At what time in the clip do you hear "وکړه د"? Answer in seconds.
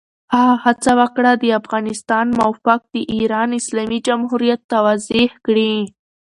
0.99-1.43